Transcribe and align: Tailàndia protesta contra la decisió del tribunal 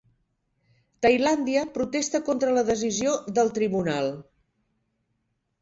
Tailàndia 1.05 1.65
protesta 1.75 2.21
contra 2.31 2.55
la 2.57 2.65
decisió 2.71 3.13
del 3.39 3.55
tribunal 3.59 4.11